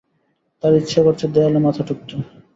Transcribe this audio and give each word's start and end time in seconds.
তাঁর 0.63 0.73
ইচ্ছা 0.75 0.99
করছে 1.05 1.25
দেয়ালে 1.33 1.59
মাথা 1.65 1.81
ঠুকতে। 1.87 2.15